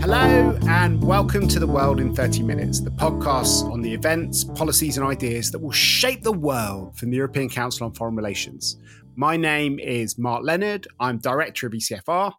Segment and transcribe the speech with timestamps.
[0.00, 4.96] Hello, and welcome to The World in 30 Minutes, the podcast on the events, policies,
[4.96, 8.78] and ideas that will shape the world from the European Council on Foreign Relations.
[9.14, 10.88] My name is Mark Leonard.
[10.98, 12.32] I'm director of ECFR.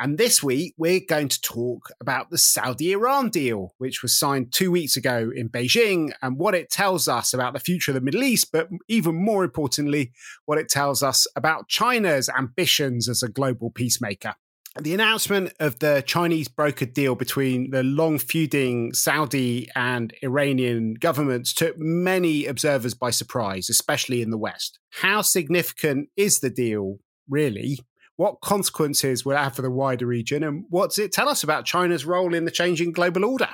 [0.00, 4.52] And this week, we're going to talk about the Saudi Iran deal, which was signed
[4.52, 8.00] two weeks ago in Beijing, and what it tells us about the future of the
[8.00, 10.12] Middle East, but even more importantly,
[10.46, 14.34] what it tells us about China's ambitions as a global peacemaker.
[14.80, 21.54] The announcement of the Chinese brokered deal between the long feuding Saudi and Iranian governments
[21.54, 24.80] took many observers by surprise, especially in the West.
[24.90, 26.98] How significant is the deal,
[27.28, 27.78] really?
[28.16, 30.42] What consequences will it have for the wider region?
[30.42, 33.50] And what does it tell us about China's role in the changing global order?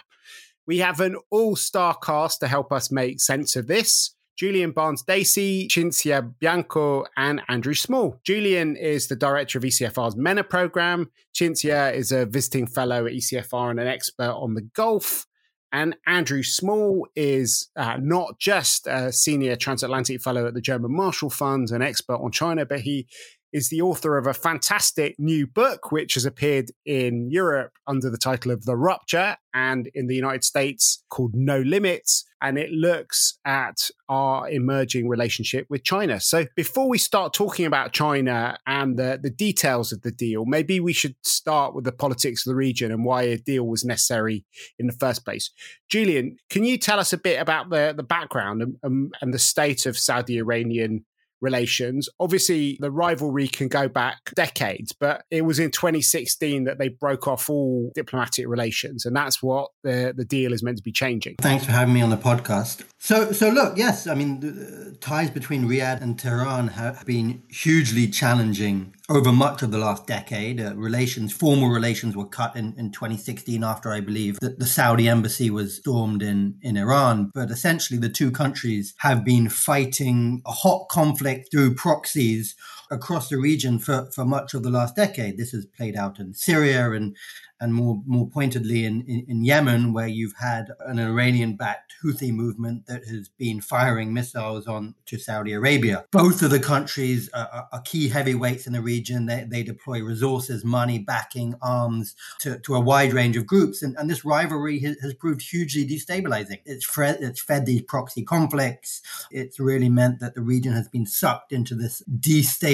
[0.66, 4.16] We have an all star cast to help us make sense of this.
[4.40, 8.18] Julien Barnes-Dacey, Cinzia Bianco, and Andrew Small.
[8.24, 11.10] Julien is the director of ECFR's MENA program.
[11.34, 15.26] Cinzia is a visiting fellow at ECFR and an expert on the Gulf.
[15.72, 21.28] And Andrew Small is uh, not just a senior transatlantic fellow at the German Marshall
[21.28, 23.08] Fund, an expert on China, but he
[23.52, 28.18] is the author of a fantastic new book, which has appeared in Europe under the
[28.18, 32.24] title of The Rupture and in the United States called No Limits.
[32.42, 36.20] And it looks at our emerging relationship with China.
[36.20, 40.80] So before we start talking about China and the, the details of the deal, maybe
[40.80, 44.46] we should start with the politics of the region and why a deal was necessary
[44.78, 45.50] in the first place.
[45.90, 49.38] Julien, can you tell us a bit about the, the background and, um, and the
[49.38, 51.04] state of Saudi Iranian
[51.40, 52.08] relations.
[52.18, 57.26] Obviously, the rivalry can go back decades, but it was in 2016 that they broke
[57.26, 61.36] off all diplomatic relations, and that's what the, the deal is meant to be changing.
[61.40, 62.84] Thanks for having me on the podcast.
[62.98, 68.08] So, so look, yes, I mean, the ties between Riyadh and Tehran have been hugely
[68.08, 70.60] challenging over much of the last decade.
[70.60, 75.08] Uh, relations, formal relations were cut in, in 2016 after I believe that the Saudi
[75.08, 77.30] embassy was stormed in, in Iran.
[77.34, 82.54] But essentially, the two countries have been fighting a hot conflict through proxies
[82.90, 85.36] across the region for, for much of the last decade.
[85.36, 87.16] This has played out in Syria and
[87.62, 92.86] and more more pointedly in, in, in Yemen, where you've had an Iranian-backed Houthi movement
[92.86, 96.06] that has been firing missiles on to Saudi Arabia.
[96.10, 99.26] Both of the countries are, are key heavyweights in the region.
[99.26, 103.94] They, they deploy resources, money, backing, arms to, to a wide range of groups, and,
[103.98, 106.60] and this rivalry has, has proved hugely destabilizing.
[106.64, 109.02] It's, fed, it's fed these proxy conflicts.
[109.30, 112.02] It's really meant that the region has been sucked into this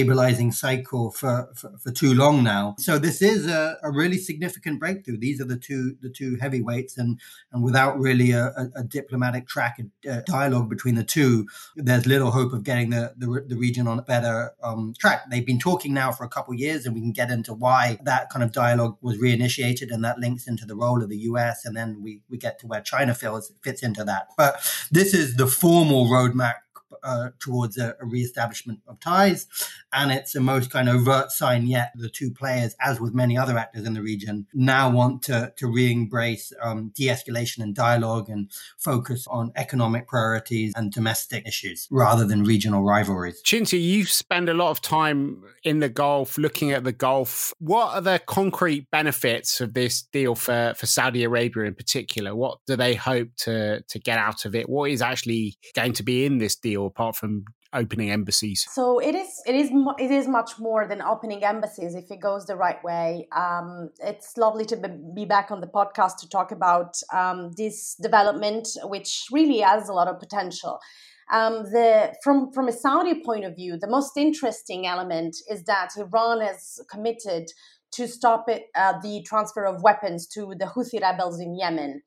[0.07, 2.75] destabilizing cycle for, for, for too long now.
[2.79, 5.19] So this is a, a really significant breakthrough.
[5.19, 7.21] These are the two the two heavyweights, and
[7.53, 9.79] and without really a, a, a diplomatic track
[10.09, 11.47] a dialogue between the two,
[11.77, 15.23] there's little hope of getting the the, the region on a better um, track.
[15.31, 17.99] They've been talking now for a couple of years, and we can get into why
[18.05, 21.65] that kind of dialogue was reinitiated, and that links into the role of the U.S.
[21.65, 24.29] And then we we get to where China feels fits into that.
[24.37, 24.57] But
[24.91, 26.55] this is the formal roadmap
[27.03, 29.47] uh, towards a, a re-establishment of ties.
[29.93, 31.93] And it's the most kind of overt sign yet.
[31.95, 35.67] The two players, as with many other actors in the region, now want to, to
[35.67, 42.45] re-embrace um, de-escalation and dialogue and focus on economic priorities and domestic issues rather than
[42.45, 43.43] regional rivalries.
[43.45, 47.53] Cinzia, you spend a lot of time in the Gulf, looking at the Gulf.
[47.59, 52.35] What are the concrete benefits of this deal for, for Saudi Arabia in particular?
[52.35, 54.69] What do they hope to, to get out of it?
[54.69, 58.67] What is actually going to be in this deal apart from opening embassies?
[58.71, 62.47] So it is it is it is much more than opening embassies if it goes
[62.47, 63.29] the right way.
[63.35, 64.77] Um, it's lovely to
[65.15, 69.93] be back on the podcast to talk about um, this development, which really has a
[69.93, 70.79] lot of potential.
[71.33, 75.91] Um, the from from a Saudi point of view, the most interesting element is that
[75.97, 77.51] Iran has committed
[77.93, 82.03] to stop it, uh, the transfer of weapons to the Houthi rebels in Yemen.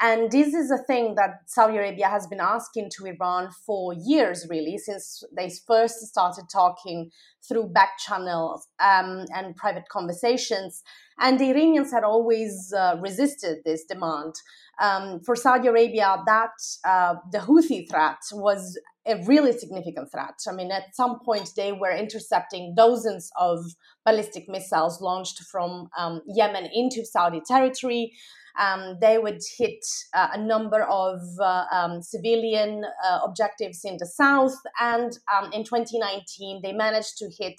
[0.00, 4.46] And this is a thing that Saudi Arabia has been asking to Iran for years,
[4.48, 7.10] really, since they first started talking
[7.48, 10.82] through back channels um, and private conversations.
[11.18, 14.34] And the Iranians had always uh, resisted this demand.
[14.80, 16.52] Um, for Saudi Arabia, that
[16.84, 20.34] uh, the Houthi threat was a really significant threat.
[20.48, 23.64] I mean, at some point, they were intercepting dozens of
[24.04, 28.12] ballistic missiles launched from um, Yemen into Saudi territory
[28.58, 29.84] um, they would hit
[30.14, 34.56] uh, a number of uh, um, civilian uh, objectives in the south.
[34.80, 37.54] And um, in 2019, they managed to hit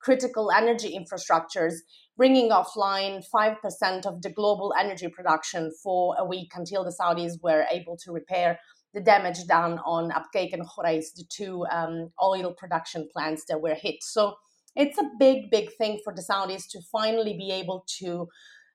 [0.00, 1.74] critical energy infrastructures,
[2.16, 7.66] bringing offline 5% of the global energy production for a week until the Saudis were
[7.70, 8.58] able to repair
[8.92, 13.74] the damage done on Abqaiq and Khurais, the two um, oil production plants that were
[13.74, 14.02] hit.
[14.02, 14.34] So
[14.74, 18.28] it's a big, big thing for the Saudis to finally be able to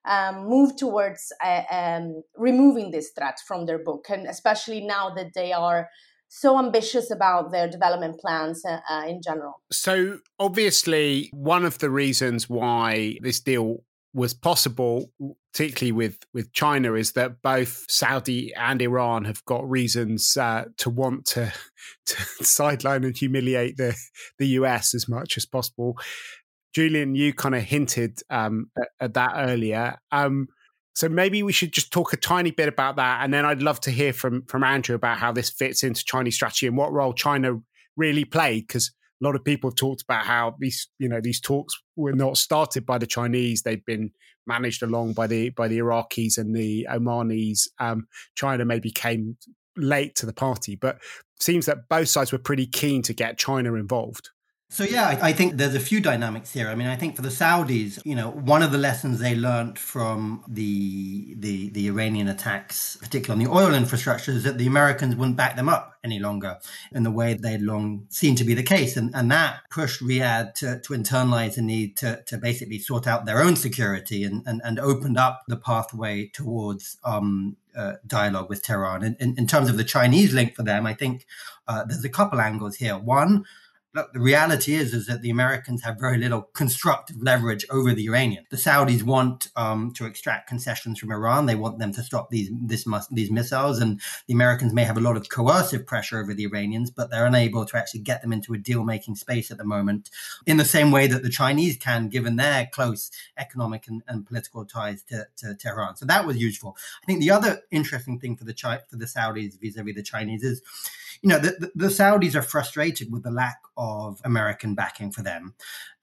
[0.06, 5.32] um, move towards uh, um, removing this threat from their book, and especially now that
[5.34, 5.88] they are
[6.28, 9.60] so ambitious about their development plans uh, uh, in general.
[9.70, 15.12] So, obviously, one of the reasons why this deal was possible,
[15.52, 20.90] particularly with with China, is that both Saudi and Iran have got reasons uh, to
[20.90, 21.52] want to,
[22.06, 23.94] to sideline and humiliate the
[24.38, 25.96] the US as much as possible.
[26.74, 29.96] Julien, you kind of hinted um, at, at, that earlier.
[30.12, 30.48] Um,
[30.94, 33.80] so maybe we should just talk a tiny bit about that, and then I'd love
[33.82, 37.12] to hear from from Andrew about how this fits into Chinese strategy and what role
[37.12, 37.60] China
[37.96, 38.66] really played.
[38.66, 42.14] Because a lot of people have talked about how these you know these talks were
[42.14, 44.10] not started by the Chinese; they've been
[44.46, 47.68] managed along by the by the Iraqis and the Omanis.
[47.78, 49.36] Um, China maybe came
[49.76, 50.98] late to the party, but
[51.40, 54.30] seems that both sides were pretty keen to get China involved.
[54.68, 56.68] So yeah, I think there's a few dynamics here.
[56.68, 59.78] I mean, I think for the Saudis, you know, one of the lessons they learned
[59.78, 65.14] from the the the Iranian attacks, particularly on the oil infrastructure, is that the Americans
[65.14, 66.58] wouldn't back them up any longer
[66.90, 70.54] in the way they'd long seen to be the case, and and that pushed Riyadh
[70.54, 74.60] to, to internalize the need to to basically sort out their own security and and,
[74.64, 79.04] and opened up the pathway towards um, uh, dialogue with Tehran.
[79.04, 81.24] In, in, in, terms of the Chinese link for them, I think
[81.68, 82.98] uh, there's a couple angles here.
[82.98, 83.44] One
[83.96, 88.06] look, the reality is is that the Americans have very little constructive leverage over the
[88.06, 88.46] Iranians.
[88.50, 91.46] The Saudis want um, to extract concessions from Iran.
[91.46, 95.00] They want them to stop these this these missiles, and the Americans may have a
[95.00, 98.52] lot of coercive pressure over the Iranians, but they're unable to actually get them into
[98.52, 100.10] a deal making space at the moment.
[100.44, 104.64] In the same way that the Chinese can, given their close economic and, and political
[104.66, 105.96] ties to, to, Tehran.
[105.96, 106.76] So that was useful.
[107.02, 108.54] I think the other interesting thing for the
[108.90, 110.60] for the Saudis vis-a-vis the Chinese is
[111.22, 113.85] you know, the, the, Saudis are frustrated with the lack of
[114.24, 115.54] American backing for them.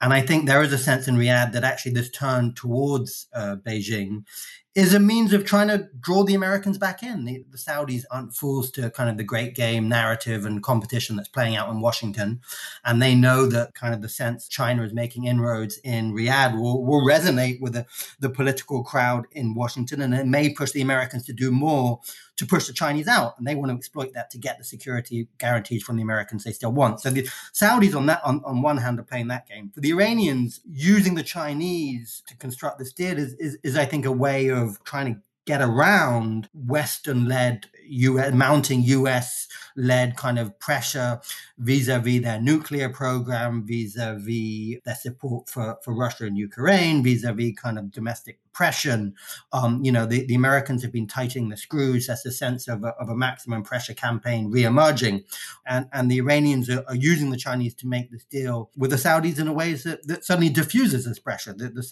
[0.02, 3.58] And I think there is a sense in Riyadh that actually this turn towards uh,
[3.66, 4.26] Beijing
[4.75, 7.25] is a means of trying to draw the Americans back in.
[7.25, 11.30] The, the, Saudis aren't fools to kind of the great game narrative and competition that's
[11.30, 12.42] playing out in Washington.
[12.84, 16.84] And they know that kind of the sense China is making inroads in Riyadh will,
[16.84, 17.86] will resonate with the,
[18.20, 20.02] the political crowd in Washington.
[20.02, 22.00] And it may push the Americans to do more
[22.36, 23.38] to push the Chinese out.
[23.38, 26.52] And they want to exploit that to get the security guarantees from the Americans they
[26.52, 27.00] still want.
[27.00, 29.72] So the Saudis on that, on, on one hand, are playing that game.
[29.74, 34.06] For the Iranians, using the Chinese to construct this deal is, is, is I think,
[34.06, 40.39] a way of of trying to get around Western led US, mounting US led kind
[40.39, 41.19] of pressure
[41.57, 46.38] vis a vis their nuclear program, vis a vis their support for, for Russia and
[46.38, 49.16] Ukraine, vis a vis kind of domestic oppression.
[49.52, 52.08] Um, you know, the, the Americans have been tightening the screws.
[52.08, 55.24] There's a sense of a, of a maximum pressure campaign re-emerging.
[55.66, 58.98] And, and the Iranians are, are, using the Chinese to make this deal with the
[58.98, 61.54] Saudis in a way that, that suddenly diffuses this pressure.
[61.54, 61.84] The, the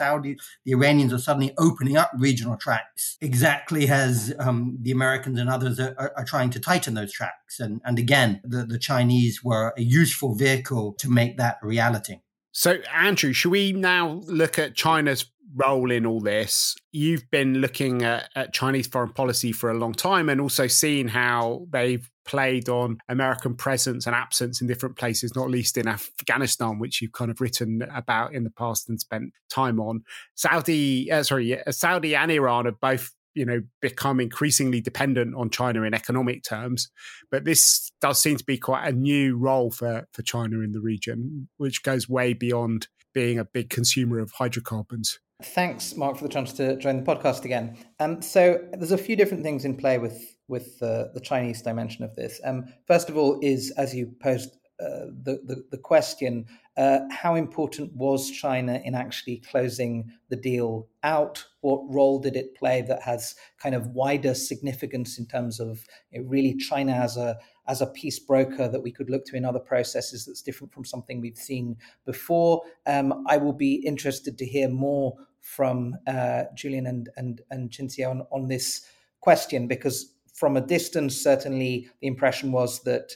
[0.65, 5.79] the Iranians are suddenly opening up regional tracks exactly as um, the Americans and others
[5.79, 7.59] are, are, are, trying to tighten those tracks.
[7.59, 12.19] And, and again, the, the Chinese were a useful vehicle to make that reality.
[12.51, 15.25] So, Andrew, should we now look at China's
[15.55, 16.75] role in all this.
[16.91, 21.07] You've been looking at, at, Chinese foreign policy for a long time and also seeing
[21.07, 26.79] how they've played on American presence and absence in different places, not least in Afghanistan,
[26.79, 30.03] which you've kind of written about in the past and spent time on.
[30.35, 35.83] Saudi, uh, sorry, Saudi and Iran have both you know become increasingly dependent on China
[35.83, 36.89] in economic terms
[37.29, 40.81] but this does seem to be quite a new role for for China in the
[40.81, 46.29] region which goes way beyond being a big consumer of hydrocarbons Thanks, Mark, for the
[46.29, 47.77] chance to join the podcast again.
[47.99, 52.03] Um, so there's a few different things in play with with uh, the Chinese dimension
[52.03, 52.41] of this.
[52.43, 56.45] Um, first of all, is as you posed uh, the, the, the question,
[56.75, 61.45] uh, how important was China in actually closing the deal out?
[61.61, 66.21] What role did it play that has kind of wider significance in terms of you
[66.21, 69.45] know, really China as a as a peace broker that we could look to in
[69.45, 72.61] other processes that's different from something we've seen before?
[72.87, 78.09] Um, I will be interested to hear more from uh, Julien and and and Cinzia
[78.09, 78.85] on, on this
[79.19, 83.13] question because from a distance, certainly the impression was that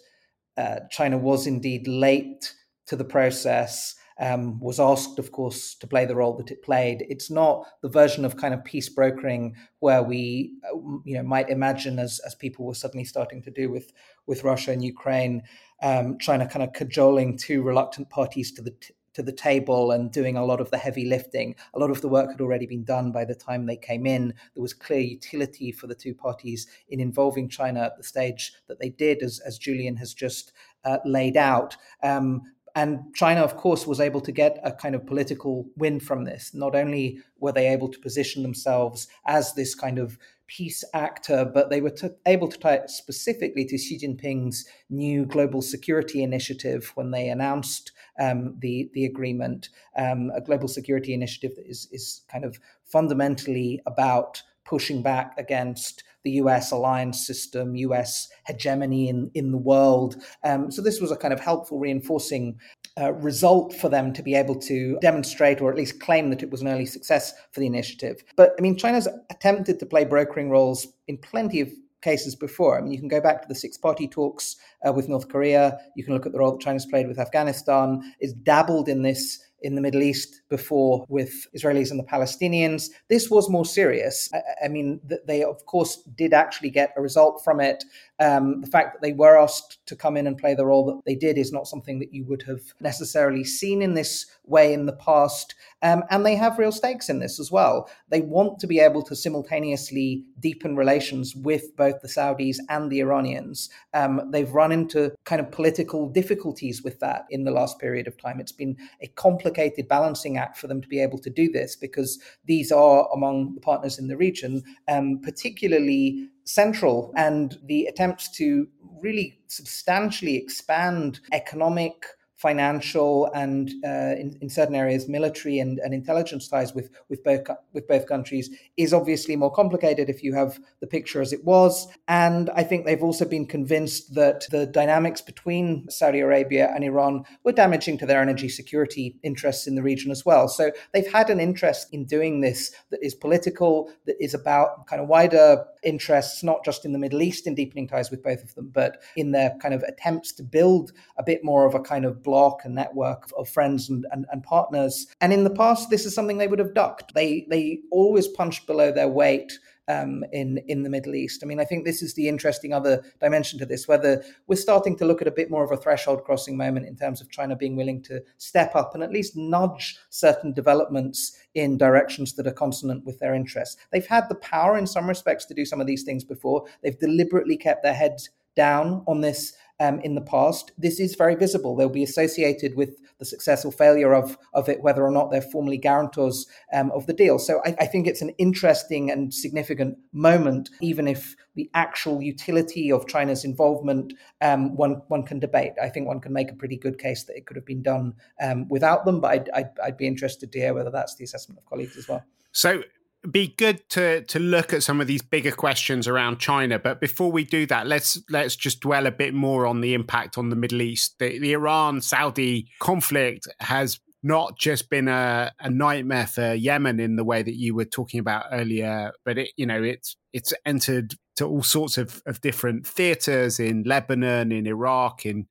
[0.57, 2.53] uh, China was indeed late
[2.87, 3.95] to the process.
[4.17, 7.05] Um, was asked, of course, to play the role that it played.
[7.09, 11.49] It's not the version of kind of peace brokering where we, uh, you know, might
[11.49, 13.91] imagine as as people were suddenly starting to do with
[14.25, 15.43] with Russia and Ukraine,
[15.83, 20.11] um, China kind of cajoling two reluctant parties to the t- to the table and
[20.11, 21.55] doing a lot of the heavy lifting.
[21.73, 24.33] A lot of the work had already been done by the time they came in.
[24.53, 28.79] There was clear utility for the two parties in involving China at the stage that
[28.79, 30.53] they did, as, as Julien has just
[30.83, 31.75] uh, laid out.
[32.03, 32.41] Um,
[32.77, 36.53] And China, of course, was able to get a kind of political win from this.
[36.53, 41.69] Not only were they able to position themselves as this kind of peace actor, but
[41.69, 46.91] they were t- able to tie it specifically to Xi Jinping's new global security initiative
[46.95, 52.21] when they announced um, the the agreement, um, a global security initiative that is is
[52.31, 59.51] kind of fundamentally about pushing back against the US alliance system, US hegemony in, in
[59.51, 60.15] the world.
[60.43, 62.59] Um, so this was a kind of helpful reinforcing
[62.97, 66.61] result for them to be able to demonstrate or at least claim that it was
[66.61, 68.23] an early success for the initiative.
[68.37, 71.69] But I mean, China's attempted to play brokering roles in plenty of
[72.01, 72.77] cases before.
[72.77, 74.55] I mean, you can go back to the six party talks
[74.87, 75.77] uh, with North Korea.
[75.95, 78.13] You can look at the role that China's played with Afghanistan.
[78.19, 82.89] It's dabbled in this in the Middle East before with Israelis and the Palestinians.
[83.09, 84.29] This was more serious.
[84.31, 87.83] I, I mean, they, of course, did actually get a result from it.
[88.19, 91.01] Um, the fact that they were asked to come in and play the role that
[91.05, 94.85] they did is not something that you would have necessarily seen in this way in
[94.85, 95.55] the past.
[95.81, 97.89] Um, and they have real stakes in this as well.
[98.09, 103.01] They want to be able to simultaneously deepen relations with both the Saudis and the
[103.01, 103.69] Iranians.
[103.93, 108.17] Um, they've run into kind of political difficulties with that in the last period of
[108.17, 108.39] time.
[108.39, 112.19] It's been a complicated balancing act for them to be able to do this because
[112.45, 118.67] these are among the partners in the region, um, particularly central and the attempts to
[119.01, 122.05] really substantially expand economic
[122.35, 127.47] financial and uh, in, in, certain areas military and, and intelligence ties with with both
[127.71, 131.87] with both countries is obviously more complicated if you have the picture as it was.
[132.09, 137.23] And I think they've also been convinced that the dynamics between Saudi Arabia and Iran
[137.45, 140.49] were damaging to their energy security interests in the region as well.
[140.49, 145.01] So they've had an interest in doing this that is political that is about kind
[145.01, 148.53] of wider interests not just in the Middle East in deepening ties with both of
[148.55, 152.03] them but in their kind of attempts to build a bit more of a kind
[152.03, 155.07] of block and network of friends and, and, and partners.
[155.21, 157.13] And in the past, this is something they would have ducked.
[157.13, 159.53] They they always punched below their weight
[159.87, 161.41] um, in in the Middle East.
[161.43, 163.87] I mean, I think this is the interesting other dimension to this.
[163.87, 166.95] Whether we're starting to look at a bit more of a threshold crossing moment in
[166.95, 171.77] terms of China being willing to step up and at least nudge certain developments in
[171.77, 173.77] directions that are consonant with their interests.
[173.91, 176.65] They've had the power in some respects to do some of these things before.
[176.81, 180.71] They've deliberately kept their heads down on this um, in the past.
[180.77, 181.75] This is very visible.
[181.75, 185.41] They'll be associated with the success or failure of, of it, whether or not they're
[185.41, 187.39] formally guarantors um, of the deal.
[187.39, 192.91] So I, I, think it's an interesting and significant moment, even if the actual utility
[192.91, 195.73] of China's involvement um, one one can debate.
[195.81, 198.15] I think one can make a pretty good case that it could have been done
[198.41, 201.59] um, without them, but I'd, I'd, I'd be interested to hear whether that's the assessment
[201.59, 202.23] of colleagues as well.
[202.51, 202.83] So
[203.31, 206.79] be good to to look at some of these bigger questions around China.
[206.79, 210.37] But before we do that, let's let's just dwell a bit more on the impact
[210.37, 211.15] on the Middle East.
[211.19, 217.15] The, the Iran Saudi conflict has not just been a, a nightmare for Yemen in
[217.15, 221.15] the way that you were talking about earlier, but it you know it's it's entered
[221.35, 225.47] to all sorts of, of different theaters in Lebanon, in Iraq, in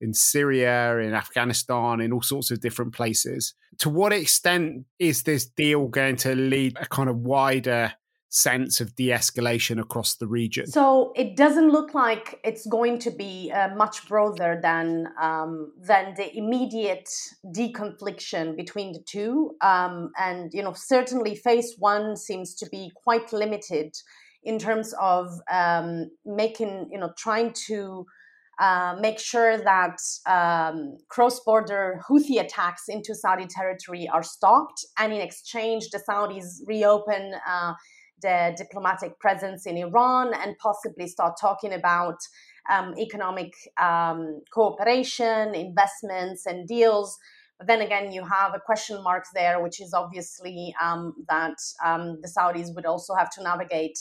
[0.00, 3.54] in Syria, in Afghanistan, in all sorts of different places.
[3.78, 7.94] To what extent is this deal going to lead a kind of wider
[8.32, 10.66] sense of de-escalation across the region?
[10.66, 16.14] So it doesn't look like it's going to be uh, much broader than um, than
[16.14, 17.08] the immediate
[17.54, 19.52] deconfliction between the two.
[19.60, 23.94] Um, and you know, certainly, phase one seems to be quite limited
[24.42, 28.06] in terms of um, making you know trying to
[28.58, 35.20] uh, make sure that um, cross-border Houthi attacks into Saudi territory are stopped, and in
[35.20, 37.74] exchange, the Saudis reopen uh,
[38.20, 42.18] the diplomatic presence in Iran and possibly start talking about
[42.70, 47.18] um, economic um, cooperation, investments, and deals.
[47.58, 52.18] But then again, you have a question mark there, which is obviously um, that um,
[52.22, 53.98] the Saudis would also have to navigate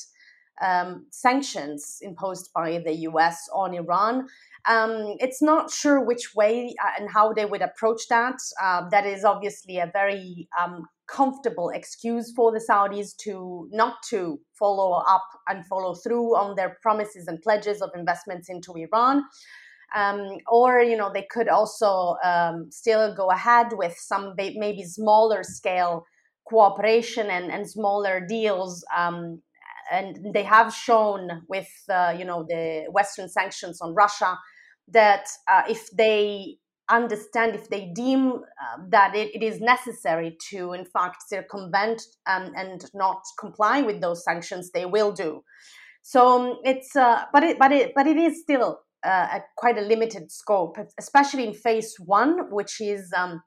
[0.62, 4.28] um, sanctions imposed by the US on Iran.
[4.66, 8.36] Um, it's not sure which way uh, and how they would approach that.
[8.62, 14.40] Uh, that is obviously a very um, comfortable excuse for the Saudis to not to
[14.58, 19.24] follow up and follow through on their promises and pledges of investments into Iran.
[19.94, 25.44] Um, or you know they could also um, still go ahead with some maybe smaller
[25.44, 26.06] scale
[26.46, 29.42] cooperation and, and smaller deals um,
[29.92, 34.38] and they have shown with uh, you know the Western sanctions on Russia
[34.88, 36.58] that uh, if they
[36.92, 42.52] understand, if they deem uh, that it, it is necessary to, in fact, circumvent um,
[42.56, 45.44] and not comply with those sanctions, they will do.
[46.04, 49.78] So um, it's, uh, but it, but it, but it is still uh, a quite
[49.78, 53.42] a limited scope, especially in phase one, which is um,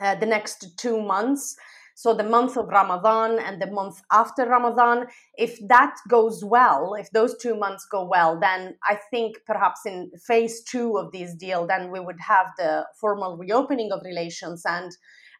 [0.00, 1.56] uh, the next two months.
[1.98, 7.10] So the month of Ramadan and the month after Ramadan, if that goes well, if
[7.10, 11.66] those two months go well, then I think perhaps in phase two of this deal,
[11.66, 14.92] then we would have the formal reopening of relations and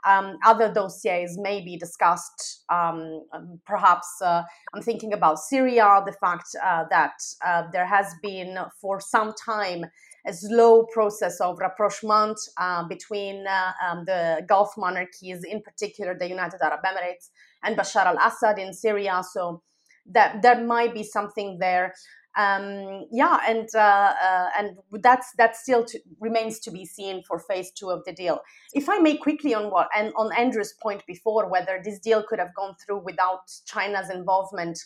[0.04, 2.64] um, other dossiers may be discussed.
[2.68, 3.22] Um,
[3.64, 4.42] perhaps uh,
[4.74, 7.14] I'm thinking about Syria, the fact uh, that
[7.46, 9.84] uh, there has been for some time
[10.28, 16.28] a slow process of rapprochement uh, between uh, um, the Gulf monarchies, in particular the
[16.28, 17.30] United Arab Emirates
[17.64, 19.22] and Bashar al Assad in Syria.
[19.32, 19.62] So
[20.10, 21.92] that there might be something there
[22.38, 27.40] um, yeah, and uh, uh, and that's that still to, remains to be seen for
[27.40, 28.40] phase two of the deal.
[28.72, 32.38] If I may quickly on what and on Andrew's point before, whether this deal could
[32.38, 34.78] have gone through without China's involvement,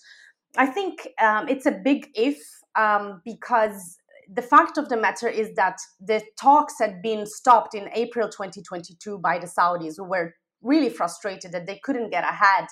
[0.57, 2.39] I think um, it's a big if
[2.75, 3.99] um, because
[4.35, 9.19] the fact of the matter is that the talks had been stopped in April 2022
[9.19, 12.67] by the Saudis, who were really frustrated that they couldn't get ahead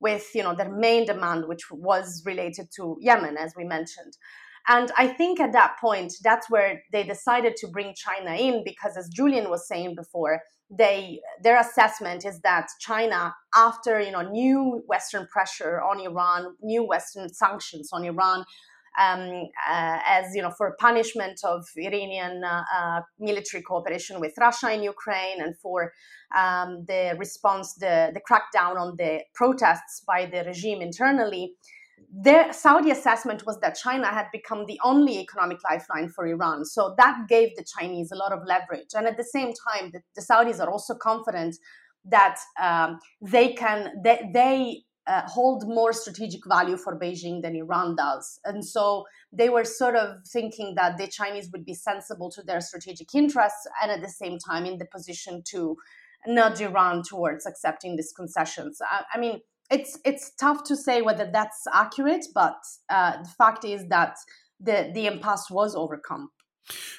[0.00, 4.16] with you know their main demand, which was related to Yemen, as we mentioned.
[4.68, 8.96] And I think at that point, that's where they decided to bring China in because,
[8.96, 14.82] as Julien was saying before, they their assessment is that China, after you know new
[14.86, 18.44] Western pressure on Iran, new Western sanctions on Iran,
[18.98, 24.72] um, uh, as you know, for punishment of Iranian uh, uh, military cooperation with Russia
[24.72, 25.92] in Ukraine, and for
[26.36, 31.54] um, the response, the, the crackdown on the protests by the regime internally.
[32.12, 36.64] Their Saudi assessment was that China had become the only economic lifeline for Iran.
[36.64, 38.90] So that gave the Chinese a lot of leverage.
[38.94, 41.56] And at the same time, the, the Saudis are also confident
[42.04, 47.96] that um, they can they, they uh, hold more strategic value for Beijing than Iran
[47.96, 48.38] does.
[48.44, 52.60] And so they were sort of thinking that the Chinese would be sensible to their
[52.60, 55.76] strategic interests and at the same time in the position to
[56.26, 58.80] nudge Iran towards accepting these concessions.
[58.82, 63.64] I, I mean, it's it's tough to say whether that's accurate, but uh, the fact
[63.64, 64.16] is that
[64.60, 66.30] the the impasse was overcome.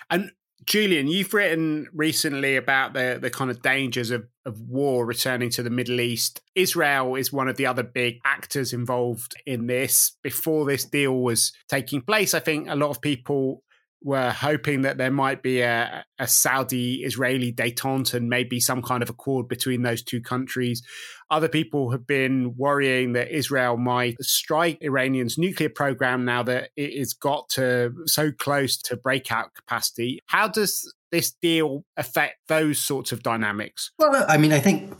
[0.09, 0.31] And
[0.65, 5.63] Julien, you've written recently about the, the kind of dangers of, of war returning to
[5.63, 6.41] the Middle East.
[6.53, 10.17] Israel is one of the other big actors involved in this.
[10.21, 13.63] Before this deal was taking place, I think a lot of people
[14.01, 19.03] were hoping that there might be a, a Saudi Israeli detente and maybe some kind
[19.03, 20.81] of accord between those two countries.
[21.29, 26.97] Other people have been worrying that Israel might strike Iranian's nuclear program now that it
[26.97, 30.19] has got to so close to breakout capacity.
[30.27, 33.91] How does this deal affect those sorts of dynamics?
[33.99, 34.93] Well, I mean, I think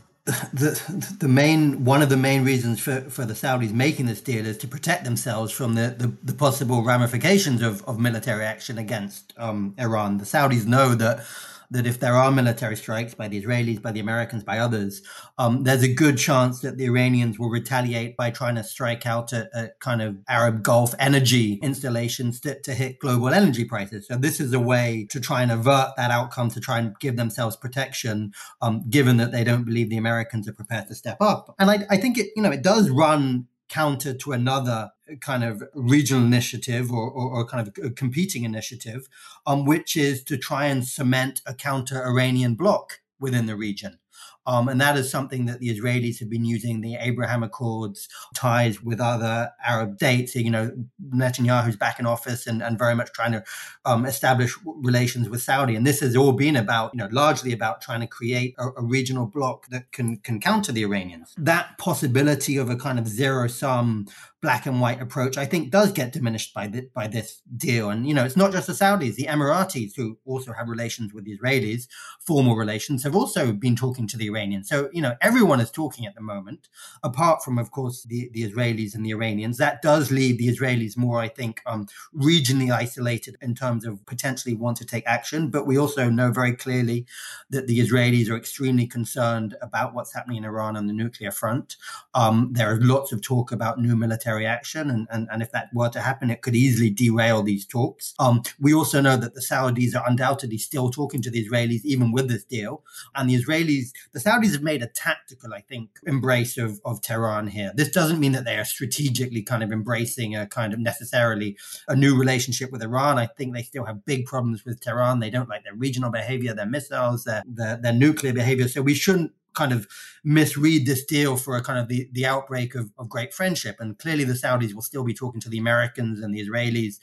[0.54, 4.46] the the main one of the main reasons for, for the Saudis making this deal
[4.46, 9.34] is to protect themselves from the, the, the possible ramifications of, of military action against
[9.38, 10.18] um, Iran.
[10.18, 11.26] The Saudis know that
[11.72, 15.02] that if there are military strikes by the Israelis, by the Americans, by others,
[15.38, 19.34] um, there's a good chance that the Iranians will retaliate by trying to strike out
[19.34, 24.08] at, kind of Arab Gulf energy installations to, to hit global energy prices.
[24.08, 27.18] So this is a way to try and avert that outcome, to try and give
[27.18, 31.56] themselves protection, um, given that they don't believe the Americans are prepared to step up.
[31.60, 35.64] And I, I think it, you know, it does run counter to another kind of
[35.74, 39.08] regional initiative or, or, or kind of competing initiative,
[39.46, 44.00] um, which is to try and cement a counter Iranian bloc within the region.
[44.46, 48.82] Um, and that is something that the Israelis have been using the Abraham Accords ties
[48.82, 50.36] with other Arab states.
[50.36, 50.72] You know,
[51.14, 53.44] Netanyahu's back in office and, and very much trying to
[53.86, 55.76] um, establish relations with Saudi.
[55.76, 58.84] And this has all been about, you know, largely about trying to create a, a
[58.84, 61.34] regional bloc that can, can counter the Iranians.
[61.38, 64.08] That possibility of a kind of zero sum
[64.42, 67.90] black and white approach, I think, does get diminished by the, by this deal.
[67.90, 71.26] And you know, it's not just the Saudis; the Emiratis, who also have relations with
[71.26, 71.88] the Israelis,
[72.22, 74.70] formal relations, have also been talking to the Iranians.
[74.70, 76.70] So you know, everyone is talking at the moment,
[77.04, 79.58] apart from, of course, the, the Israelis and the Iranians.
[79.58, 84.56] That does leave the Israelis more, I think, um, regionally isolated in terms of potentially
[84.56, 85.50] want to take action.
[85.50, 87.06] But we also know very clearly
[87.50, 91.76] that the Israelis are extremely concerned about what's happening in Iran on the nuclear front.
[92.14, 94.90] Um, there is lots of talk about new military military action.
[94.90, 98.14] And, and, and if that were to happen, it could easily derail these talks.
[98.20, 102.12] Um, we also know that the Saudis are undoubtedly still talking to the Israelis, even
[102.12, 102.84] with this deal.
[103.16, 107.48] And the Israelis, the Saudis have made a tactical, I think, embrace of, of Tehran
[107.48, 107.72] here.
[107.76, 111.96] This doesn't mean that they are strategically kind of embracing a kind of necessarily a
[111.96, 113.18] new relationship with Iran.
[113.18, 115.20] I think they still have big problems with Tehran.
[115.20, 118.68] They don't like their regional behavior, their missiles, their, their, their nuclear behavior.
[118.68, 119.88] So we shouldn't kind of
[120.24, 123.76] misread this deal for a kind of the, the outbreak of, of great friendship.
[123.80, 126.96] And clearly the Saudis will still be talking to the Americans and the Israelis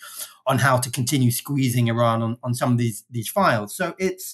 [0.47, 3.71] on how to continue squeezing Iran on, on some of these these files.
[3.81, 4.27] So it's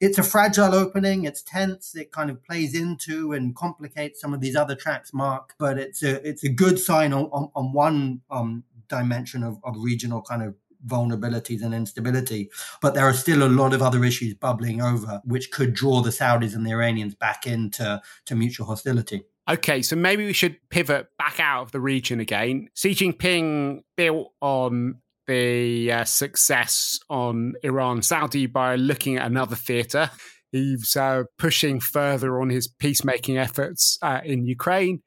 [0.00, 4.40] it's a fragile opening, it's tense, it kind of plays into and complicates some of
[4.40, 8.20] these other tracks, Mark, but it's a it's a good sign on, on, on one
[8.30, 10.54] um, dimension of, of regional kind of
[10.86, 12.50] vulnerabilities and instability.
[12.80, 16.10] But there are still a lot of other issues bubbling over, which could draw the
[16.10, 19.24] Saudis and the Iranians back into to mutual hostility.
[19.48, 22.68] Okay, so maybe we should pivot back out of the region again.
[22.74, 30.10] Xi Jinping built on the uh, success on Iran Saudi by looking at another theatre.
[30.50, 35.02] He's uh, pushing further on his peacemaking efforts uh, in Ukraine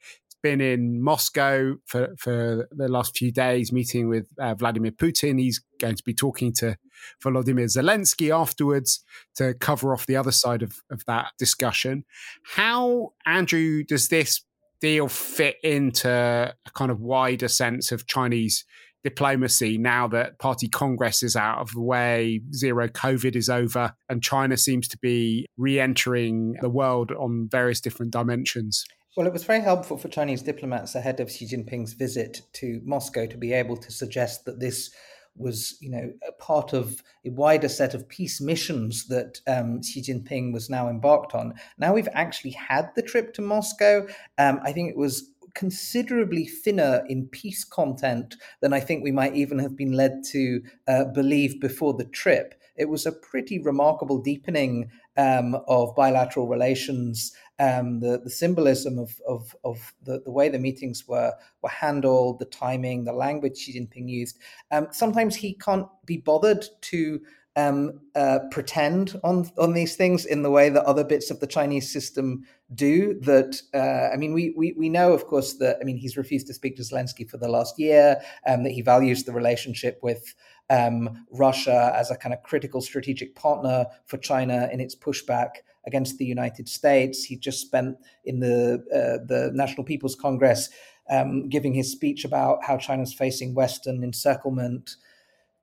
[0.48, 5.38] been in Moscow for, for the last few days, meeting with uh, Vladimir Putin.
[5.38, 6.78] He's going to be talking to
[7.22, 9.04] Volodymyr Zelensky afterwards
[9.36, 12.06] to cover off the other side of, of that discussion.
[12.46, 14.42] How, Andrew, does this
[14.80, 18.64] deal fit into a kind of wider sense of Chinese
[19.04, 24.24] diplomacy now that party congress is out of the way, zero COVID is over, and
[24.24, 28.86] China seems to be re entering the world on various different dimensions?
[29.18, 33.26] Well, it was very helpful for Chinese diplomats ahead of Xi Jinping's visit to Moscow
[33.26, 34.92] to be able to suggest that this
[35.36, 40.04] was, you know, a part of a wider set of peace missions that um, Xi
[40.04, 41.56] Jinping was now embarked on.
[41.80, 44.06] Now we've actually had the trip to Moscow.
[44.38, 49.36] Um, I think it was considerably thinner in peace content than I think we might
[49.36, 52.54] even have been led to uh, believe before the trip.
[52.76, 59.20] It was a pretty remarkable deepening um, of bilateral relations um, the the symbolism of
[59.28, 63.80] of, of the, the way the meetings were were handled, the timing, the language Xi
[63.80, 64.38] Jinping used.
[64.72, 67.20] Um, sometimes he can't be bothered to
[67.56, 71.48] um, uh, pretend on on these things in the way that other bits of the
[71.48, 73.20] Chinese system do.
[73.22, 76.46] That uh, I mean, we, we we know, of course, that I mean he's refused
[76.48, 78.22] to speak to Zelensky for the last year.
[78.46, 80.36] Um, that he values the relationship with
[80.70, 85.50] um, Russia as a kind of critical strategic partner for China in its pushback
[85.86, 87.24] against the United States.
[87.24, 90.70] He just spent in the uh, the National People's Congress
[91.10, 94.98] um, giving his speech about how China's facing Western encirclement,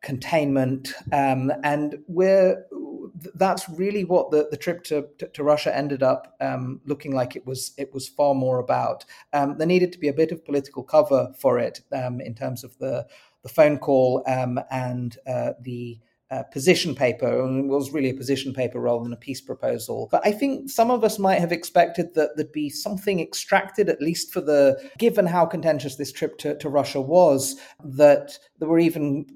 [0.03, 2.65] containment, um, and we're
[3.37, 7.37] that's really what the, the trip to, to, to Russia ended up um, looking like
[7.37, 9.05] it was it was far more about.
[9.33, 12.65] Um, there needed to be a bit of political cover for it um, in terms
[12.65, 13.07] of the
[13.45, 18.15] the phone call um, and uh, the uh, position paper, and it was really a
[18.15, 20.09] position paper rather than a peace proposal.
[20.11, 24.01] But I think some of us might have expected that there'd be something extracted, at
[24.01, 28.81] least for the, given how contentious this trip to, to Russia was, that there were
[28.81, 29.27] even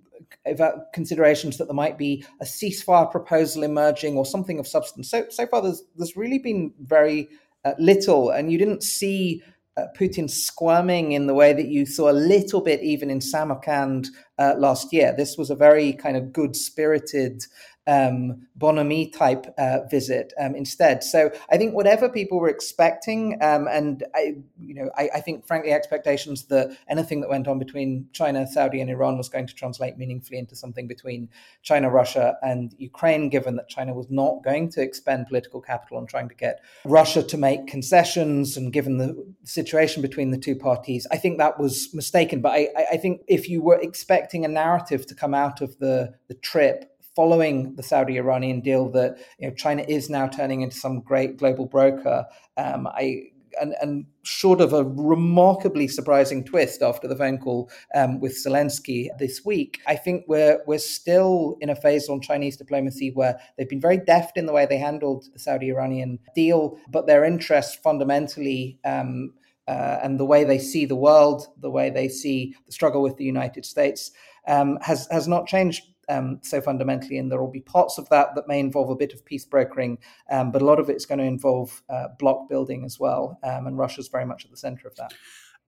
[0.92, 5.10] considerations that there might be a ceasefire proposal emerging or something of substance.
[5.10, 7.28] So, so far, there's, there's really been very
[7.64, 9.42] uh, little, and you didn't see
[9.78, 14.08] uh, Putin squirming in the way that you saw a little bit even in Samarkand
[14.38, 15.14] uh, last year.
[15.16, 17.42] This was a very kind of good spirited
[17.88, 21.02] um, bonhomie type uh, visit um, instead.
[21.02, 25.46] So I think whatever people were expecting, um, and I, you know, I, I, think
[25.46, 29.54] frankly expectations that anything that went on between China, Saudi, and Iran was going to
[29.54, 31.30] translate meaningfully into something between
[31.62, 36.06] China, Russia, and Ukraine, given that China was not going to expend political capital on
[36.06, 41.06] trying to get Russia to make concessions, and given the situation between the two parties,
[41.10, 42.42] I think that was mistaken.
[42.42, 46.12] But I, I think if you were expecting a narrative to come out of the
[46.28, 51.00] the trip following the Saudi-Iranian deal that you know, China is now turning into some
[51.00, 52.24] great global broker.
[52.56, 53.22] Um, I
[53.60, 59.08] and, and, short of a remarkably surprising twist after the phone call um, with Zelensky
[59.18, 63.68] this week, I think we're we're still in a phase on Chinese diplomacy where they've
[63.68, 68.78] been very deft in the way they handled the Saudi-Iranian deal, but their interests fundamentally.
[68.84, 69.32] Um,
[69.66, 73.16] uh, and the way they see the world, the way they see the struggle with
[73.18, 74.12] the United States,
[74.46, 78.34] um, has has not changed um, so fundamentally, and there will be parts of that
[78.34, 79.98] that may involve a bit of peace brokering,
[80.30, 83.66] um, but a lot of it's going to involve uh, block building as well, um,
[83.66, 85.12] and Russia's very much at the center of that.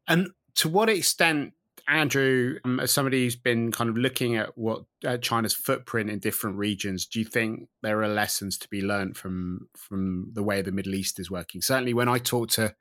[0.08, 1.52] And to what extent,
[1.88, 6.18] Andrew, um, as somebody who's been kind of looking at what uh, China's footprint in
[6.18, 10.62] different regions, do you think there are lessons to be learned from from the way
[10.62, 11.62] the Middle East is working?
[11.62, 12.74] Certainly, when I talk to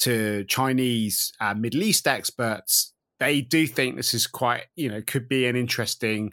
[0.00, 5.28] to Chinese uh, Middle East experts, they do think this is quite, you know, could
[5.28, 6.32] be an interesting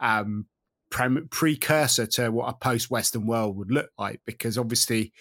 [0.00, 0.46] um,
[0.90, 5.12] pre- precursor to what a post-Western world would look like, because obviously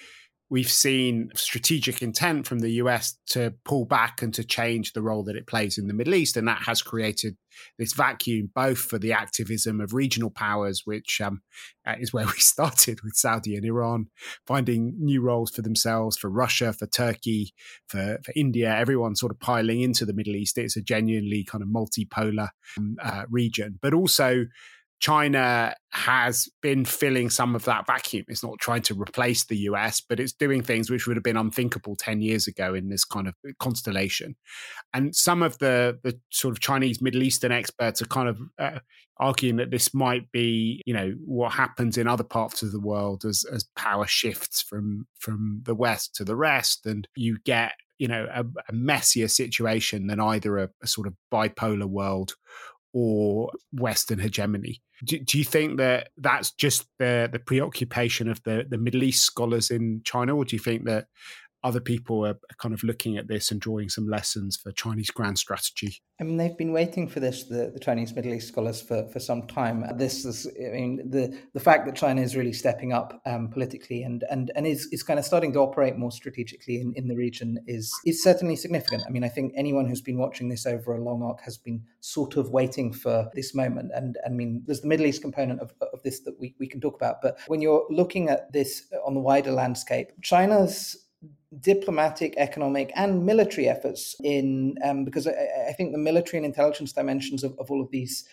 [0.49, 5.23] we've seen strategic intent from the US to pull back and to change the role
[5.23, 6.37] that it plays in the Middle East.
[6.37, 7.35] And that has created
[7.77, 11.41] this vacuum, both for the activism of regional powers, which um,
[11.99, 14.07] is where we started with Saudi and Iran,
[14.45, 17.53] finding new roles for themselves, for Russia, for Turkey,
[17.87, 20.57] for, for India, everyone sort of piling into the Middle East.
[20.57, 24.45] It's a genuinely kind of multipolar um, uh, region, but also
[24.99, 28.25] China has been filling some of that vacuum.
[28.27, 31.37] It's not trying to replace the US, but it's doing things which would have been
[31.37, 34.35] unthinkable 10 years ago in this kind of constellation.
[34.93, 38.79] And some of the, the sort of Chinese Middle Eastern experts are kind of uh,
[39.17, 43.23] arguing that this might be, you know, what happens in other parts of the world
[43.23, 46.85] as, as power shifts from, from the West to the rest.
[46.85, 51.15] And you get you know a, a, messier situation than either a, a, sort of
[51.33, 52.35] bipolar world
[52.99, 54.81] or Western hegemony.
[55.05, 59.23] Do, do, you think that that's just the the preoccupation of the the Middle East
[59.23, 61.05] scholars in China, or do you think that
[61.63, 65.37] other people are kind of looking at this and drawing some lessons for Chinese grand
[65.37, 66.01] strategy?
[66.19, 69.19] I mean, they've been waiting for this, the, the Chinese Middle East scholars, for, for
[69.19, 69.85] some time.
[69.97, 74.03] This is, I mean, the, the fact that China is really stepping up um, politically
[74.03, 77.15] and, and, and is, is kind of starting to operate more strategically in, in the
[77.15, 79.03] region is, is certainly significant.
[79.07, 81.83] I mean, I think anyone who's been watching this over a long arc has been
[81.99, 83.91] sort of waiting for this moment.
[83.93, 86.81] And, I mean, there's the Middle East component of, of this that we, we can
[86.81, 87.21] talk about.
[87.21, 91.06] But when you're looking at this on the wider landscape, China's
[91.59, 96.93] diplomatic, economic, and military efforts in um, because I, I, think the military and intelligence
[96.93, 98.25] dimensions of, of all of these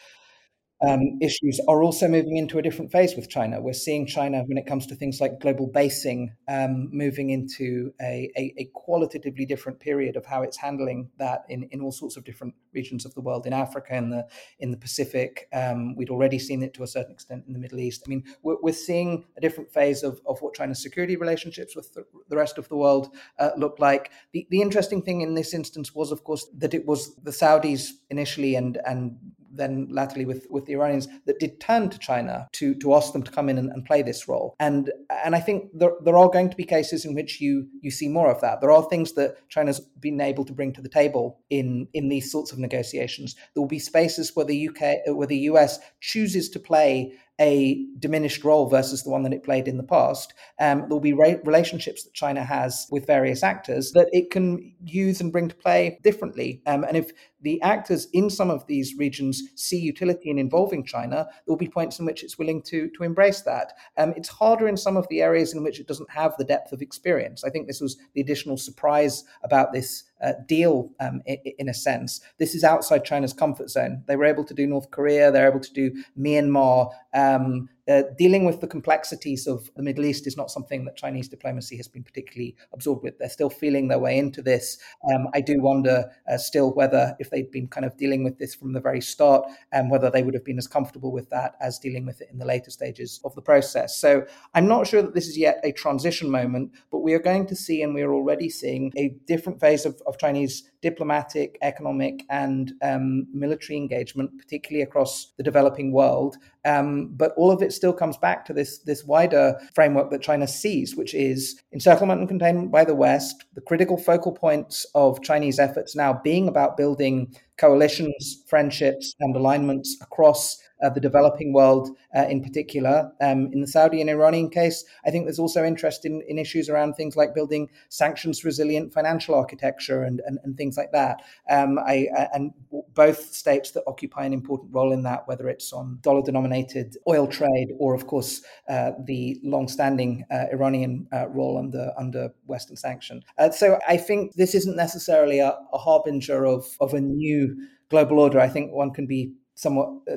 [0.82, 3.60] um, issues are also moving into a different phase with China.
[3.60, 8.30] We're seeing China, when it comes to things like global basing, um, moving into a,
[8.36, 12.24] a, a, qualitatively different period of how it's handling that in, in all sorts of
[12.24, 13.46] different regions of the world.
[13.46, 14.26] In Africa, in the
[14.58, 17.78] in the Pacific, um, we'd already seen it to a certain extent in the Middle
[17.78, 18.02] East.
[18.06, 21.94] I mean, we're, we're seeing a different phase of, of what China's security relationships with
[21.94, 24.10] the, the rest of the world uh, look like.
[24.32, 27.90] The, the interesting thing in this instance was, of course, that it was the Saudis
[28.10, 29.16] initially and and
[29.56, 33.22] then latterly with, with the Iranians that did turn to China to, to ask them
[33.22, 34.54] to come in and, and play this role.
[34.60, 34.90] And
[35.24, 38.08] and I think there, there are going to be cases in which you you see
[38.08, 38.60] more of that.
[38.60, 42.30] There are things that China's been able to bring to the table in in these
[42.30, 43.34] sorts of negotiations.
[43.54, 48.44] There will be spaces where the UK where the US chooses to play a diminished
[48.44, 50.34] role versus the one that it played in the past.
[50.60, 55.20] Um, there'll be re- relationships that China has with various actors that it can use
[55.20, 56.62] and bring to play differently.
[56.66, 57.10] Um, and if
[57.44, 61.98] the actors in some of these regions see utility in involving China, there'll be points
[61.98, 63.74] in which it's willing to to embrace that.
[63.98, 66.72] Um, it's harder in some of the areas in which it doesn't have the depth
[66.72, 67.44] of experience.
[67.44, 71.74] I think this was the additional surprise about this uh, deal um, in, in, a
[71.74, 72.22] sense.
[72.38, 74.02] This is outside China's comfort zone.
[74.06, 76.90] They were able to do North Korea, they're able to do Myanmar.
[77.12, 81.28] Um, uh, dealing with the complexities of the Middle East is not something that Chinese
[81.28, 83.18] diplomacy has been particularly absorbed with.
[83.18, 84.78] They're still feeling their way into this.
[85.12, 88.54] Um, I do wonder uh, still whether, if they'd been kind of dealing with this
[88.54, 91.56] from the very start, and um, whether they would have been as comfortable with that
[91.60, 93.98] as dealing with it in the later stages of the process.
[93.98, 97.46] So I'm not sure that this is yet a transition moment, but we are going
[97.46, 102.24] to see, and we are already seeing, a different phase of, of Chinese diplomatic, economic,
[102.28, 106.36] and um, military engagement, particularly across the developing world.
[106.66, 110.46] Um, but all of it still comes back to this, this wider framework that China
[110.46, 115.58] sees, which is encirclement and containment by the West, the critical focal points of Chinese
[115.58, 122.26] efforts now being about building coalitions, friendships, and alignments across uh, the developing world uh,
[122.28, 123.10] in particular.
[123.20, 126.68] Um, in the Saudi and Iranian case, I think there's also interest in, in issues
[126.68, 131.22] around things like building sanctions resilient financial architecture and, and, and things like that.
[131.48, 132.52] Um, I, and
[132.94, 137.26] both states that occupy an important role in that, whether it's on dollar denominated oil
[137.26, 142.76] trade or, of course, uh, the long standing uh, Iranian uh, role under, under Western
[142.76, 143.22] sanction.
[143.38, 147.56] Uh, so I think this isn't necessarily a, a harbinger of, of a new
[147.88, 148.40] global order.
[148.40, 149.88] I think one can be somewhat.
[150.10, 150.16] Uh,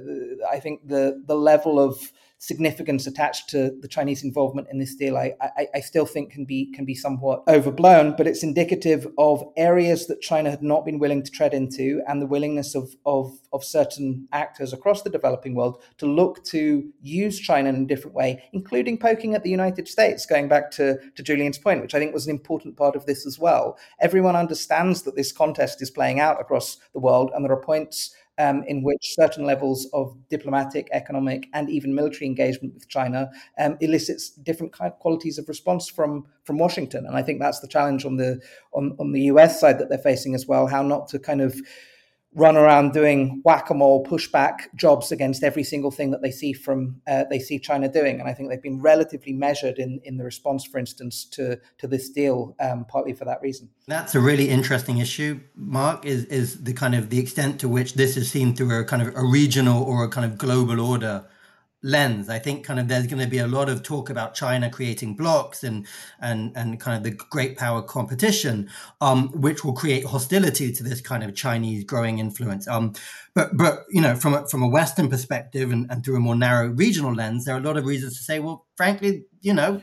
[0.50, 5.18] I think the the level of significance attached to the Chinese involvement in this deal,
[5.18, 8.14] I, I, I, still think can be can be somewhat overblown.
[8.16, 12.22] But it's indicative of areas that China had not been willing to tread into, and
[12.22, 17.40] the willingness of of of certain actors across the developing world to look to use
[17.40, 20.26] China in a different way, including poking at the United States.
[20.26, 23.26] Going back to to Julien's point, which I think was an important part of this
[23.26, 23.78] as well.
[24.00, 28.14] Everyone understands that this contest is playing out across the world, and there are points
[28.38, 33.78] um, in which certain levels of diplomatic, economic, and even military engagement with China um,
[33.82, 37.06] elicits different kind of qualities of response from from Washington.
[37.06, 38.40] And I think that's the challenge on the
[38.74, 40.68] on, on the US side that they're facing as well.
[40.68, 41.60] How not to kind of
[42.34, 47.24] run around doing whack-a-mole pushback jobs against every single thing that they see from uh,
[47.30, 48.20] they see China doing.
[48.20, 51.88] And I think they've been relatively measured in in the response for instance to to
[51.88, 53.70] this deal um, partly for that reason.
[53.88, 57.94] That's a really interesting issue mark is is the kind of the extent to which
[57.94, 61.26] this is seen through a kind of a regional or a kind of global order
[61.84, 62.30] lens.
[62.30, 65.16] I think kind of there's going to be a lot of talk about China creating
[65.16, 65.86] blocks and
[66.20, 68.70] and and kind of the great power competition,
[69.02, 72.68] um, which will create hostility to this kind of Chinese growing influence.
[72.68, 72.94] Um,
[73.34, 76.36] but but you know from a, from a Western perspective and, and through a more
[76.36, 79.82] narrow regional lens, there are a lot of reasons to say, well, frankly, you know,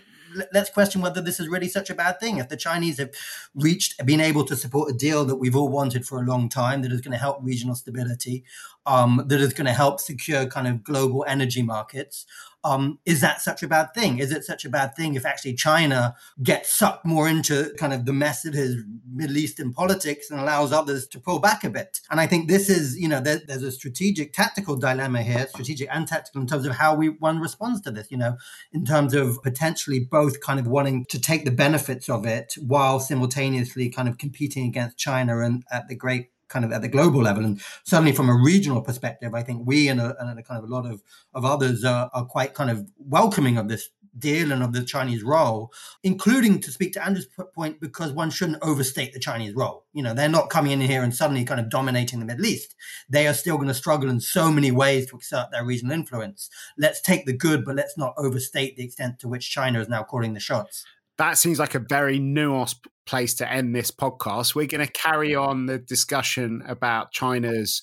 [0.53, 2.39] let's question whether this is really such a bad thing.
[2.39, 3.11] If the Chinese have
[3.55, 6.83] reached, been able to support a deal that we've all wanted for a long time,
[6.83, 8.45] that is going to help regional stability,
[8.87, 12.27] um, that is going to help secure kind of global energy markets,
[12.65, 14.19] um, is that such a bad thing?
[14.19, 18.07] Is it such a bad thing if actually China gets sucked more into kind of
[18.07, 22.01] the mess that is Middle Eastern politics and allows others to pull back a bit?
[22.11, 25.89] And I think this is, you know, there, there's a strategic tactical dilemma here, strategic
[25.95, 28.39] and tactical in terms of how we one responds to this, you know,
[28.73, 32.99] in terms of potentially both kind of wanting to take the benefits of it while
[32.99, 37.21] simultaneously kind of competing against China and at the great kind of at the global
[37.21, 37.45] level.
[37.45, 40.71] And certainly from a regional perspective, I think we and a, and a kind of
[40.71, 41.03] a lot of,
[41.35, 45.25] of others are, are quite kind of welcoming of this deal and of the Chinese
[45.25, 45.73] role,
[46.05, 49.85] including to speak to Andrew's point, because one shouldn't overstate the Chinese role.
[49.93, 52.77] You know, they're not coming in here and suddenly kind of dominating the Middle East.
[53.09, 56.49] They are still going to struggle in so many ways to exert their regional influence.
[56.79, 60.05] Let's take the good, but let's not overstate the extent to which China is now
[60.05, 60.85] calling the shots
[61.19, 64.55] that seems like a very nuanced place to end this podcast.
[64.55, 67.83] We're going to carry on the discussion about China's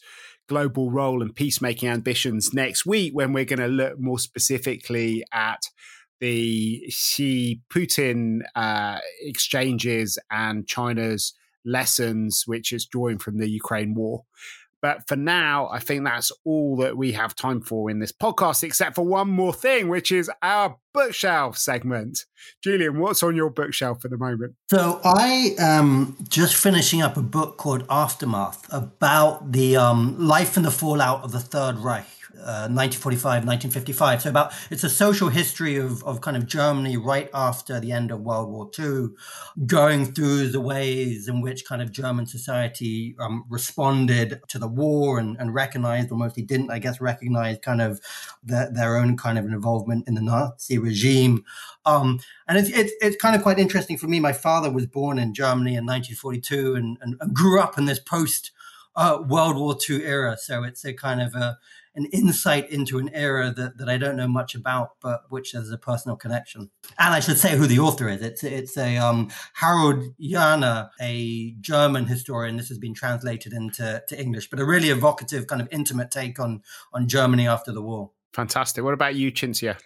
[0.49, 5.61] global role and peacemaking ambitions next week when we're going to look more specifically at
[6.19, 11.33] the Xi Putin uh, exchanges and China's
[11.65, 14.23] lessons, which is drawing from the Ukraine war.
[14.81, 18.63] But for now, I think that's all that we have time for in this podcast,
[18.63, 22.25] except for one more thing, which is our bookshelf segment.
[22.63, 24.55] Julien, what's on your bookshelf at the moment?
[24.69, 30.65] So I am just finishing up a book called Aftermath about the um, life and
[30.65, 32.07] the fallout of the Third Reich.
[32.35, 34.21] 1945, uh, 1955.
[34.21, 38.11] So about it's a social history of, of kind of Germany right after the end
[38.11, 39.09] of World War II,
[39.65, 45.19] going through the ways in which kind of German society um, responded to the war
[45.19, 47.99] and, and recognized, or mostly didn't, I guess, recognize kind of
[48.43, 51.43] the, their own kind of involvement in the Nazi regime.
[51.85, 54.19] Um, and it's, it's, it's kind of quite interesting for me.
[54.19, 57.99] My father was born in Germany in 1942 and, and, and grew up in this
[57.99, 58.51] post
[58.95, 60.37] uh, World War II era.
[60.37, 61.57] So it's a kind of a
[61.95, 65.71] an insight into an era that, that I don't know much about, but which has
[65.71, 66.69] a personal connection.
[66.97, 68.21] And I should say who the author is.
[68.21, 72.57] It's it's a um, Harald Jähner, a German historian.
[72.57, 76.39] This has been translated into to English, but a really evocative, kind of intimate take
[76.39, 76.61] on
[76.93, 78.11] on Germany after the war.
[78.33, 78.83] Fantastic.
[78.83, 79.77] What about you, Cinzia?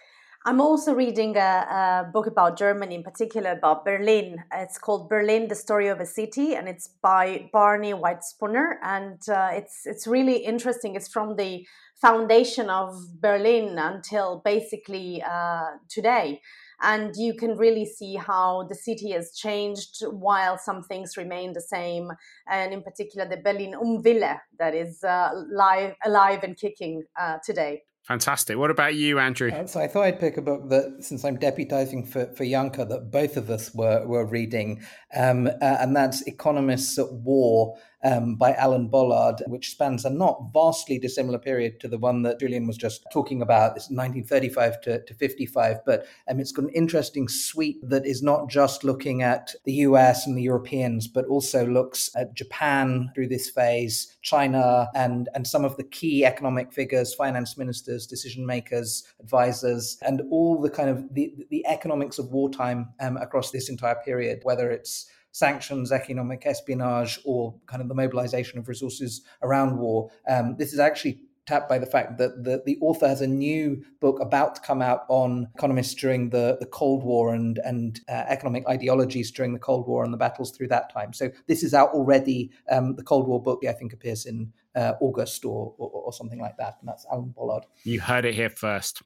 [0.48, 4.44] I'm also reading a, a, book about Germany, in particular about Berlin.
[4.54, 8.76] It's called Berlin: The Story of a City, and it's by Barney White-Spunner.
[8.80, 10.94] And uh, it's it's really interesting.
[10.94, 11.66] It's from the
[12.00, 16.40] foundation of Berlin until basically uh, today.
[16.82, 21.60] And you can really see how the city has changed while some things remain the
[21.62, 22.10] same.
[22.46, 27.82] And in particular, the Berlin Unwille that is uh, live, alive and kicking uh, today.
[28.02, 28.56] Fantastic.
[28.56, 29.50] What about you, Andrew?
[29.50, 32.84] Uh, so I thought I'd pick a book that, since I'm deputizing for, for Janka,
[32.84, 34.80] that both of us were, were reading,
[35.16, 40.50] um, uh, and that's Economists at War um, by Alan Bollard, which spans a not
[40.52, 43.76] vastly dissimilar period to the one that Julien was just talking about.
[43.76, 48.48] It's 1935 to, to 55, but um, it's got an interesting suite that is not
[48.48, 53.50] just looking at the US and the Europeans, but also looks at Japan through this
[53.50, 59.98] phase, China, and, and some of the key economic figures, finance ministers, decision makers, advisors,
[60.02, 64.40] and all the kind of the, the economics of wartime um, across this entire period,
[64.42, 65.06] whether it's
[65.36, 70.10] sanctions, economic espionage, or kind of the mobilization of resources around war.
[70.26, 73.84] Um, this is actually tapped by the fact that the, the author has a new
[74.00, 78.24] book about to come out on economists during the, the Cold War and, and uh,
[78.28, 81.12] economic ideologies during the Cold War and the battles through that time.
[81.12, 82.50] So this is out already.
[82.70, 86.40] Um, the Cold War book, I think, appears in uh, August or, or, or something
[86.40, 86.76] like that.
[86.80, 87.66] And that's Alan Bollard.
[87.84, 89.02] You heard it here first.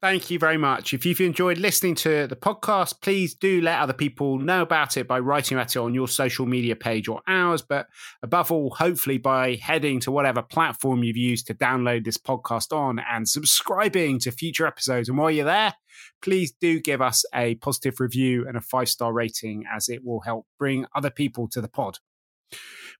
[0.00, 0.94] Thank you very much.
[0.94, 5.08] If you've enjoyed listening to the podcast, please do let other people know about it
[5.08, 7.62] by writing about it on your social media page or ours.
[7.62, 7.88] But
[8.22, 13.00] above all, hopefully by heading to whatever platform you've used to download this podcast on
[13.00, 15.08] and subscribing to future episodes.
[15.08, 15.74] And while you're there,
[16.22, 20.20] please do give us a positive review and a five star rating as it will
[20.20, 21.98] help bring other people to the pod.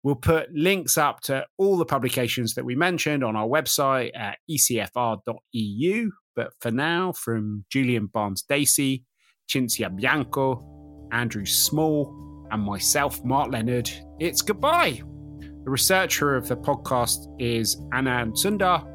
[0.02, 4.38] We'll put links up to all the publications that we mentioned on our website at
[4.50, 6.10] ecfr.eu.
[6.38, 9.02] But for now, from Julien Barnes-Dacey,
[9.50, 10.64] Cinzia Bianco,
[11.10, 15.02] Andrew Small, and myself, Mark Leonard, it's goodbye.
[15.40, 18.86] The researcher of the podcast is Anand Sundar,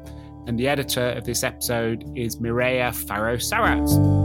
[0.48, 4.23] and the editor of this episode is Mireya Farrow Sarat.